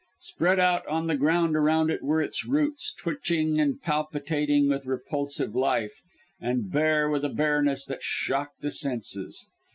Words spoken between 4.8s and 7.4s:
repulsive life, and bare with a